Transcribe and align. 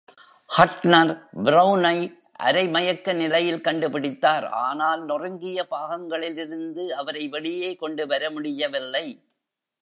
ஹட்னர், 0.49 1.11
பிரவுனை 1.43 1.97
அரை 2.39 2.63
மயக்க 2.67 3.13
நிலையில் 3.13 3.61
கண்டுபிடித்தார், 3.61 4.45
ஆனால் 4.61 5.01
நொறுங்கிய 5.05 5.67
பாகங்களிலிருந்து 5.71 6.85
அவரை 7.01 7.23
வெளியே 7.27 7.71
கொண்டுவர 7.75 8.31
முடியவில்லை. 8.31 9.05